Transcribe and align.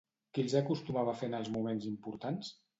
Qui 0.37 0.41
els 0.45 0.55
acostumava 0.61 1.13
a 1.15 1.19
fer 1.21 1.31
en 1.33 1.37
els 1.43 1.53
moments 1.59 1.89
importants? 1.95 2.55